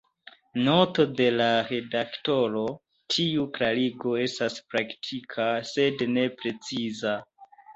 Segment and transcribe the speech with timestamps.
[0.67, 2.63] Noto de la redaktoro:
[3.15, 7.15] Tiu klarigo estas praktika, sed ne preciza.